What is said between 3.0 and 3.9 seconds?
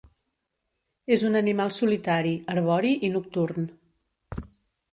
i nocturn.